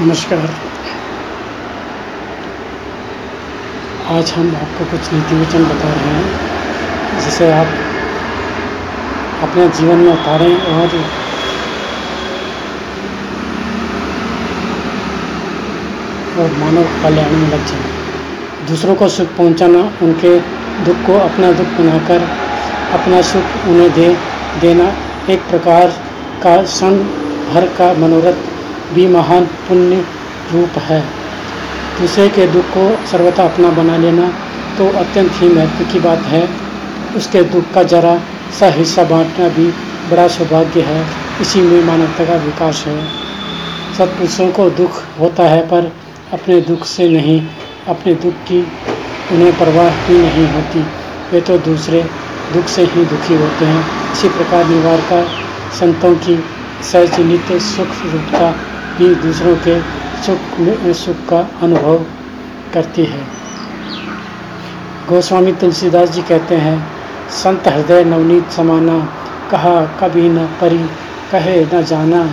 नमस्कार। 0.00 0.38
आज 4.10 4.30
हम 4.32 4.46
आपको 4.56 4.84
कुछ 4.84 5.12
नीति 5.12 5.36
वचन 5.36 5.64
बता 5.64 5.88
रहे 5.88 6.14
हैं, 6.14 7.20
जिसे 7.24 7.50
आप 7.52 7.66
अपने 9.42 9.68
जीवन 9.68 9.98
में 9.98 10.12
उतारें 10.12 10.56
और 10.56 10.96
और 16.38 16.56
मानव 16.58 16.88
कल्याण 17.02 17.30
में 17.32 17.48
लग 17.48 17.66
जाए। 17.66 18.66
दूसरों 18.68 18.94
को 18.94 19.08
सुख 19.08 19.28
पहुंचाना, 19.36 19.82
उनके 20.02 20.38
दुख 20.84 21.06
को 21.06 21.18
अपना 21.18 21.52
दुख 21.52 21.78
बनाकर 21.78 22.26
अपना 22.92 23.22
सुख 23.22 23.68
उन्हें 23.68 23.92
दे, 23.92 24.08
देना 24.60 24.92
एक 25.32 25.48
प्रकार 25.50 25.94
का 26.42 26.56
क्षण 26.62 26.98
भर 27.52 27.68
का 27.78 27.92
मनोरथ 28.00 28.53
भी 28.94 29.06
महान 29.08 29.44
पुण्य 29.68 29.96
रूप 30.52 30.78
है। 30.80 31.00
दूसरे 32.00 32.28
के 32.28 32.46
दुख 32.46 32.64
को 32.68 32.84
सर्वथा 33.06 33.44
अपना 33.44 33.70
बना 33.72 33.96
लेना 33.96 34.28
तो 34.78 34.88
अत्यंत 34.98 35.32
ही 35.34 35.48
महत्व 35.48 35.84
की 35.84 36.00
बात 36.00 36.22
है। 36.26 36.48
उसके 37.16 37.42
दुख 37.50 37.72
का 37.74 37.82
जरा 37.92 38.16
सा 38.58 38.66
हिस्सा 38.70 39.04
बांटना 39.04 39.48
भी 39.48 39.66
बड़ा 40.10 40.26
सौभाग्य 40.28 40.80
है। 40.82 41.04
इसी 41.40 41.60
में 41.60 41.82
मानवता 41.82 42.24
का 42.24 42.36
विकास 42.44 42.84
है। 42.86 42.96
सत्पुरुषों 43.98 44.50
को 44.50 44.68
दुख 44.72 45.02
होता 45.20 45.48
है 45.48 45.60
पर 45.68 45.90
अपने 46.32 46.60
दुख 46.60 46.84
से 46.86 47.08
नहीं, 47.08 47.40
अपने 47.88 48.14
दुख 48.14 48.34
की 48.48 48.60
उन्हें 49.32 49.52
परवाह 49.58 49.90
ही 50.06 50.18
नहीं 50.18 50.46
होती। 50.48 50.80
वे 51.32 51.40
तो 51.40 51.58
दूसरे 51.60 52.02
दुख 52.52 52.66
से 52.68 52.84
ही 52.84 53.04
दुखी 53.04 53.34
होते 53.34 53.64
हैं। 53.64 53.84
इसी 54.12 54.28
प्रकार 54.28 54.66
निवार 54.66 55.00
का 55.10 55.22
संतों 55.78 56.14
की 56.16 56.38
सहज 56.82 57.20
नित्य 57.20 57.58
सुख 57.62 58.04
रूपता 58.04 58.54
भी 58.98 59.14
दूसरों 59.14 59.56
के 59.56 59.80
सुख 60.22 60.58
में 60.60 60.92
सुख 60.94 61.16
का 61.28 61.38
अनुभव 61.62 62.04
करती 62.74 63.04
है। 63.04 63.22
गोस्वामी 65.08 65.52
तुलसीदास 65.52 66.10
जी 66.10 66.22
कहते 66.22 66.56
हैं, 66.56 66.78
संत 67.30 67.68
हृदय 67.68 68.04
नवनीत 68.04 68.50
समाना, 68.50 68.98
कहा 69.50 69.74
कभी 70.00 70.28
न 70.28 70.46
परी, 70.60 70.78
कहे 71.32 71.64
न 71.64 71.82
जाना। 71.82 72.24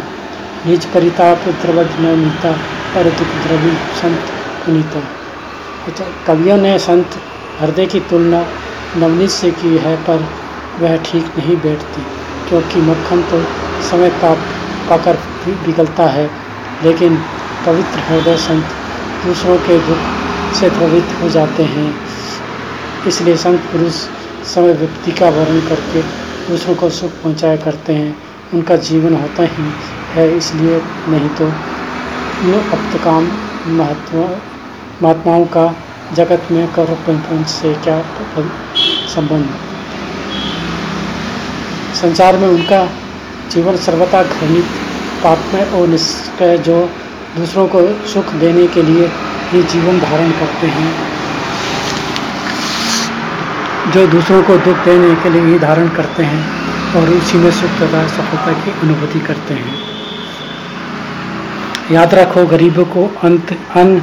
निज 0.65 0.85
परिताप 0.85 1.47
द्रवद 1.61 1.89
न 1.99 2.17
मीता, 2.19 2.51
पर 2.93 3.09
द्रवी 3.09 3.73
संत 4.01 4.31
पुनीता। 4.65 5.01
कवियों 6.27 6.57
ने 6.57 6.77
संत 6.79 7.17
हृदय 7.59 7.85
की 7.85 7.99
तुलना 7.99 8.45
नवनीत 8.97 9.29
से 9.29 9.51
की 9.51 9.77
है, 9.77 9.95
पर 9.95 10.25
वह 10.79 10.97
ठीक 10.97 11.25
नहीं 11.37 11.55
बैठती, 11.57 12.01
क्योंकि 12.49 12.81
मक्खन 12.81 13.21
तो 13.21 13.41
समय 13.89 14.09
ताप 14.21 14.37
पाकर 14.89 15.15
पिघलता 15.45 16.05
है। 16.05 16.29
लेकिन 16.83 17.15
पवित्र 17.65 17.99
हृदय 17.99 18.37
संत 18.37 18.65
दूसरों 19.25 19.57
के 19.57 19.77
दुख 19.79 20.55
से 20.55 20.69
द्रवित 20.69 21.15
हो 21.21 21.29
जाते 21.29 21.63
हैं। 21.65 21.93
इसलिए 23.07 23.35
संत 23.37 23.59
पुरुष 23.71 23.93
समय 24.45 24.73
व्यक्ति 24.73 25.11
का 25.11 25.29
वर्णन 25.29 25.59
करके 25.67 26.01
दूसरों 26.47 26.75
को 26.75 26.89
सुख 26.89 27.11
पहुँचाया 27.23 27.55
करते 27.55 27.93
हैं। 27.93 28.15
उनका 28.53 28.75
जीवन 28.87 29.15
होता 29.15 29.43
ही 29.43 29.71
है, 30.13 30.25
इसलिए 30.37 30.81
नहीं 31.07 31.29
तो 31.29 31.45
अब 32.71 32.99
काम, 33.03 33.27
महत्व, 33.77 34.17
महात्माओं 35.03 35.45
का 35.45 35.73
जगत 36.13 36.47
में 36.51 36.67
कर 36.67 36.93
पंच 37.07 37.47
से 37.47 37.73
क्या 37.83 38.01
संबंध? 39.15 39.49
संसार 42.01 42.37
में 42.37 42.47
उनका 42.47 42.85
जीवन 43.51 43.75
सर्वथा 43.77 44.23
घृणित 44.23 44.65
पापमय 45.23 45.63
और 45.73 45.87
निष्ठय 45.87 46.57
जो 46.57 46.77
दूसरों 47.35 47.67
को 47.67 47.81
सुख 48.07 48.33
देने 48.35 48.67
के 48.67 48.81
लिए 48.83 49.07
ही 49.51 49.61
जीवन 49.63 49.99
धारण 49.99 50.31
करते 50.31 50.67
हैं। 50.67 50.91
जो 53.93 54.05
दूसरों 54.07 54.41
को 54.43 54.57
दुख 54.57 54.77
देने 54.85 55.15
के 55.15 55.29
लिए 55.29 55.41
ही 55.41 55.59
धारण 55.59 55.87
करते 55.89 56.23
हैं 56.23 56.41
और 56.95 57.09
उसी 57.09 57.37
में 57.37 57.51
सुख 57.51 57.71
तथा 57.79 58.07
सफलता 58.07 58.51
की 58.61 58.71
अनुभूति 58.81 59.19
करते 59.19 59.53
हैं। 59.53 59.75
याद 61.91 62.13
रखो, 62.13 62.45
गरीबों 62.45 62.85
को 62.85 63.05
अंत, 63.23 63.57
अन्न, 63.75 64.01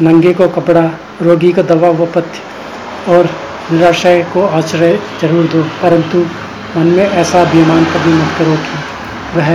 नंगे 0.00 0.32
को 0.34 0.48
कपड़ा, 0.48 0.84
रोगी 1.22 1.52
को 1.52 1.62
दवा 1.62 1.88
व 1.90 2.06
पथ्य 2.06 3.12
और 3.12 3.28
निराशय 3.72 4.22
को 4.32 4.46
आश्रय 4.48 4.98
ज़रूर 5.20 5.44
दो, 5.46 5.62
परंतु 5.82 6.18
मन 6.76 6.86
में 6.86 7.06
ऐसा 7.06 7.40
अभिमान 7.40 7.84
कभी 7.84 8.12
मत 8.12 8.34
करो 8.38 8.56
कि 8.56 8.93
वह 9.36 9.50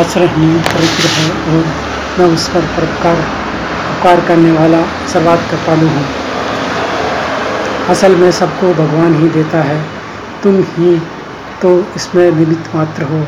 आश्रयहीन 0.00 0.58
पवित्र 0.68 1.08
है 1.08 1.30
और 1.30 1.64
मैं 2.18 2.26
उस 2.34 2.48
पर 2.48 2.60
परोपकार, 2.76 3.16
उपकार 3.90 4.20
करने 4.20 4.52
वाला 4.52 4.80
सर्वात 5.12 5.46
कृपालु 5.50 5.88
हूँ। 5.88 6.04
असल 7.90 8.16
में 8.16 8.30
सबको 8.30 8.72
भगवान 8.74 9.14
ही 9.14 9.28
देता 9.28 9.58
है। 9.58 9.80
तुम 10.42 10.56
ही 10.70 10.96
तो 11.62 11.70
इसमें 11.96 12.30
निमित्त 12.32 12.74
मात्र 12.74 13.02
हो। 13.02 13.26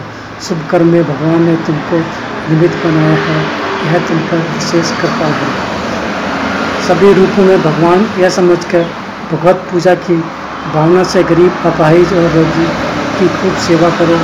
शुभ 0.49 0.67
कर्म 0.71 0.87
में 0.87 1.03
भगवान 1.05 1.43
ने 1.43 1.57
तुमको 1.67 1.99
निमित्त 2.51 2.77
बनाया 2.87 3.17
है। 3.17 3.39
यह 3.87 3.99
तुम 4.09 4.19
पर 4.19 4.39
विशेष 4.55 4.91
कृपा 5.01 5.27
है। 5.27 5.51
सभी 6.89 7.13
रूपों 7.13 7.43
में 7.43 7.63
भगवान 7.63 8.09
यह 8.19 8.29
समझकर 8.29 8.87
भगवत 9.33 9.69
पूजा 9.73 9.95
की 9.95 10.17
भावना 10.75 11.03
से 11.05 11.23
गरीब, 11.23 11.53
अपाहिज 11.67 12.13
और 12.13 12.31
रोगी 12.31 12.67
की 13.19 13.29
खूब 13.29 13.57
सेवा 13.67 13.89
करो 13.91 14.19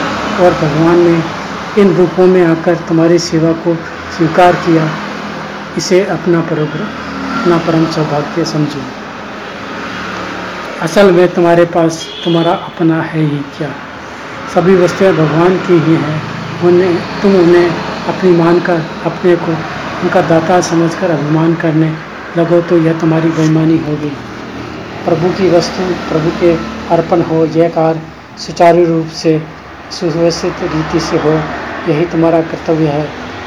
और 0.45 0.53
भगवान 0.53 0.99
ने 0.99 1.17
इन 1.79 1.97
रूपों 1.97 2.27
में 2.27 2.45
आकर 2.45 2.75
तुम्हारी 2.75 3.19
सेवा 3.19 3.53
को 3.53 3.75
स्वीकार 4.17 4.53
किया, 4.53 4.89
इसे 5.77 6.05
अपना 6.05 6.41
परोग्रह 6.41 6.85
अपना 7.41 7.59
परम 7.59 7.87
सौभाग्य 7.87 8.45
समझो। 8.45 8.81
असल 10.83 11.13
में 11.13 11.29
तुम्हारे 11.29 11.65
पास 11.65 12.09
तुम्हारा 12.25 12.53
अपना 12.53 13.03
है 13.03 13.21
ही 13.21 13.39
क्या? 13.39 13.71
सभी 14.55 14.77
वस्तुएँ 14.77 15.13
भगवान 15.13 15.57
की 15.57 15.73
ही 15.73 15.95
हैं। 15.95 16.21
उन्हें, 16.63 16.97
तुम 17.23 17.37
उन्हें 17.37 17.71
अपनी 18.09 18.31
मानकर 18.31 18.83
अपने 19.05 19.37
को 19.37 19.53
उनका 20.03 20.21
दाता 20.21 20.61
समझकर 20.61 21.11
अभिमान 21.11 21.55
करने 21.55 21.93
लगो 22.37 22.61
तो 22.61 22.79
यह 22.79 22.93
तुम्हारी 22.93 23.29
बेईमानी 23.29 23.79
होगी। 23.79 24.13
प्रभु 25.05 25.29
की 25.29 25.51
वस्तु, 25.51 25.83
प्रभु 25.83 26.31
के 26.31 26.53
अर्पण 26.95 27.23
हो, 27.23 27.45
यह 27.47 27.69
कार्य 27.69 28.01
सुचारू 28.39 28.85
रूप 28.85 29.07
से 29.07 29.43
सुव्यवस्थित 29.91 30.55
रीति 30.63 31.01
से 31.01 31.17
हो। 31.17 31.41
यही 31.89 32.05
तुम्हारा 32.07 32.41
कर्तव्य 32.43 32.89
है। 32.89 33.05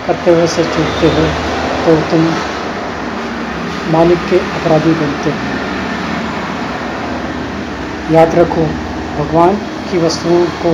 कर्तव्य 0.07 0.47
से 0.47 0.63
चूकते 0.65 1.07
हो 1.09 1.23
तो 1.85 1.95
तुम 2.11 2.21
मालिक 3.87 4.19
के 4.29 4.37
अपराधी 4.37 4.93
बनते 4.93 5.29
हो। 5.29 5.37
याद 8.09 8.35
रखो, 8.35 8.65
भगवान 9.17 9.55
की 9.91 9.97
वस्तुओं 9.97 10.45
को 10.63 10.71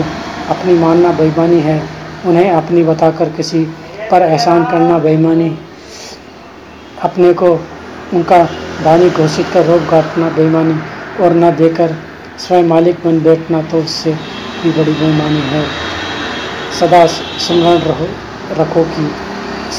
अपनी 0.49 0.73
मानना 0.75 1.11
बेईमानी 1.11 1.59
है। 1.61 1.77
उन्हें 2.25 2.49
अपनी 2.51 2.83
बताकर 2.83 3.29
किसी 3.29 3.63
पर 4.11 4.21
एहसान 4.21 4.63
करना 4.65 4.97
बेईमानी। 4.99 5.49
अपने 7.03 7.33
को 7.33 7.49
उनका 8.13 8.43
दानी 8.83 9.09
घोषित 9.09 9.47
कर 9.53 9.65
रोक 9.65 9.89
काटना 9.89 10.29
बेईमानी 10.29 10.75
और 11.23 11.33
न 11.35 11.51
देकर 11.55 11.95
स्वयं 12.39 12.63
मालिक 12.63 12.97
बन 13.05 13.19
बैठना 13.23 13.61
तो 13.61 13.77
उससे 13.77 14.11
भी 14.63 14.71
बड़ी 14.71 14.93
बेईमानी 14.93 15.41
है। 15.47 15.63
सदा 16.79 17.05
स्मरण 17.05 17.77
रहो, 17.79 18.07
रखो 18.59 18.83
कि 18.83 19.09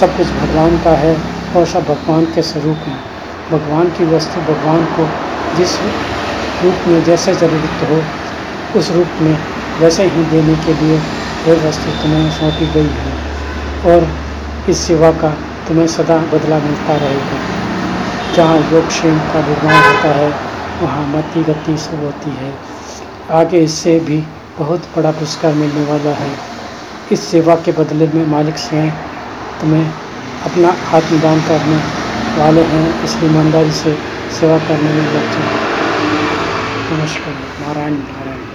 सब 0.00 0.16
कुछ 0.16 0.26
भगवान 0.26 0.78
का 0.78 0.90
है 0.90 1.14
और 1.56 1.66
सब 1.66 1.84
भगवान 1.84 2.24
के 2.24 2.42
स्वरूप 2.42 2.84
में 2.88 2.98
भगवान 3.50 3.88
की 3.88 4.04
वस्तु 4.04 4.40
भगवान 4.40 4.84
को 4.96 5.06
जिस 5.56 5.76
रूप 6.62 6.86
में 6.88 7.02
जैसे 7.04 7.34
ज़रूरत 7.34 7.82
हो, 7.90 8.02
उस 8.78 8.90
रूप 8.90 9.20
में 9.20 9.36
वैसे 9.80 10.04
ही 10.04 10.24
देने 10.24 10.54
के 10.56 10.74
लिए 10.74 10.98
वह 11.46 11.68
वस्तु 11.68 11.90
तुम्हें 12.02 12.30
सौंपी 12.30 12.66
गई 12.66 12.90
है 12.98 13.94
और 13.94 14.06
इस 14.70 14.78
सेवा 14.78 15.10
का 15.12 15.30
तुम्हें 15.68 15.86
सदा 15.86 16.16
बदला 16.32 16.58
मिलता 16.58 16.96
रहेगा। 16.96 17.40
जहाँ 18.36 18.56
योगक्षेम 18.56 19.18
का 19.18 19.40
निर्माण 19.40 19.74
होता 19.74 20.14
है, 20.14 20.28
वहाँ 20.82 21.06
मति 21.06 21.42
गति 21.42 21.76
सब 21.76 22.04
होती 22.04 22.30
है। 22.30 22.52
आगे 23.40 23.58
इससे 23.58 23.98
भी 24.00 24.18
बहुत 24.58 24.88
बड़ा 24.96 25.10
पुरस्कार 25.10 25.54
मिलने 25.54 25.84
वाला 25.84 26.10
है। 26.10 26.30
इस 27.10 27.20
सेवा 27.30 27.54
के 27.56 27.72
बदले 27.72 28.06
में 28.06 28.24
मालिक 28.26 28.58
स्वयं 28.58 28.90
तुम्हें 29.60 29.92
अपना 30.42 30.68
आत्मदान 30.98 31.42
करने 31.42 31.76
वाले 32.36 32.64
हैं 32.64 32.86
इस 33.04 33.16
ईमानदारी 33.22 33.72
से 33.72 33.94
सेवा 34.30 34.58
करने 34.68 34.92
में 34.92 35.06
लग 35.06 35.30
हैं। 35.36 35.50
नमस्कार। 36.88 37.34
नारायण 37.58 37.94
नारायण। 37.94 38.51